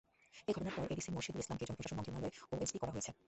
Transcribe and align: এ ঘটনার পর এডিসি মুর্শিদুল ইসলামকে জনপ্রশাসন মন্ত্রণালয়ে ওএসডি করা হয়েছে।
এ 0.47 0.51
ঘটনার 0.55 0.75
পর 0.75 0.83
এডিসি 0.93 1.09
মুর্শিদুল 1.11 1.41
ইসলামকে 1.43 1.65
জনপ্রশাসন 1.67 1.97
মন্ত্রণালয়ে 1.97 2.33
ওএসডি 2.53 2.77
করা 2.81 2.93
হয়েছে। 2.95 3.11